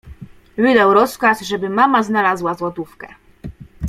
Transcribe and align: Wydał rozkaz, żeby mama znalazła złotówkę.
Wydał 0.57 0.93
rozkaz, 0.93 1.41
żeby 1.41 1.69
mama 1.69 2.03
znalazła 2.03 2.53
złotówkę. 2.55 3.07